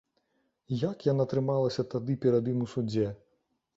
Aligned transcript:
Як 0.83 1.05
яна 1.11 1.27
трымалася 1.33 1.87
тады 1.93 2.13
перад 2.27 2.43
ім 2.55 2.59
у 2.67 2.71
судзе! 2.73 3.07